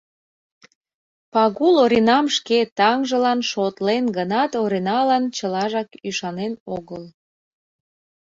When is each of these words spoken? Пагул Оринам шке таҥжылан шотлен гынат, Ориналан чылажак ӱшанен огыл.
Пагул 1.33 1.75
Оринам 1.83 2.25
шке 2.35 2.59
таҥжылан 2.77 3.39
шотлен 3.51 4.05
гынат, 4.17 4.51
Ориналан 4.63 5.23
чылажак 5.35 5.89
ӱшанен 6.07 6.53
огыл. 6.75 7.03